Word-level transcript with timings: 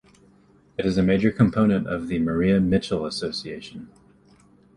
It 0.79 0.85
is 0.87 0.97
a 0.97 1.03
major 1.03 1.31
component 1.31 1.85
of 1.85 2.07
the 2.07 2.17
Maria 2.17 2.59
Mitchell 2.59 3.05
Association. 3.05 3.91